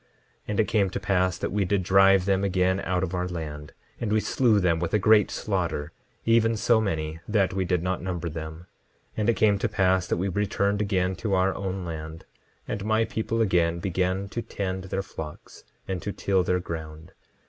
10:20 0.01 0.07
And 0.47 0.59
it 0.59 0.67
came 0.67 0.89
to 0.89 0.99
pass 0.99 1.37
that 1.37 1.51
we 1.51 1.63
did 1.63 1.83
drive 1.83 2.25
them 2.25 2.43
again 2.43 2.79
out 2.79 3.03
of 3.03 3.13
our 3.13 3.27
land; 3.27 3.71
and 3.99 4.11
we 4.11 4.19
slew 4.19 4.59
them 4.59 4.79
with 4.79 4.95
a 4.95 4.97
great 4.97 5.29
slaughter, 5.29 5.91
even 6.25 6.57
so 6.57 6.81
many 6.81 7.19
that 7.27 7.53
we 7.53 7.65
did 7.65 7.83
not 7.83 8.01
number 8.01 8.27
them. 8.27 8.61
10:21 9.15 9.17
And 9.17 9.29
it 9.29 9.35
came 9.35 9.59
to 9.59 9.69
pass 9.69 10.07
that 10.07 10.17
we 10.17 10.27
returned 10.27 10.81
again 10.81 11.15
to 11.17 11.35
our 11.35 11.53
own 11.53 11.85
land, 11.85 12.25
and 12.67 12.83
my 12.83 13.05
people 13.05 13.41
again 13.41 13.77
began 13.77 14.27
to 14.29 14.41
tend 14.41 14.85
their 14.85 15.03
flocks, 15.03 15.65
and 15.87 16.01
to 16.01 16.11
till 16.11 16.41
their 16.41 16.59
ground. 16.59 17.11